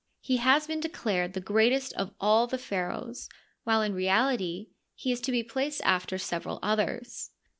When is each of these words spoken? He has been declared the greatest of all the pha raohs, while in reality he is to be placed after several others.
He 0.21 0.37
has 0.37 0.65
been 0.65 0.79
declared 0.79 1.33
the 1.33 1.39
greatest 1.39 1.93
of 1.93 2.11
all 2.19 2.47
the 2.47 2.57
pha 2.57 2.89
raohs, 2.89 3.27
while 3.65 3.83
in 3.83 3.93
reality 3.93 4.69
he 4.95 5.11
is 5.11 5.21
to 5.21 5.31
be 5.31 5.43
placed 5.43 5.79
after 5.83 6.17
several 6.17 6.57
others. 6.63 7.29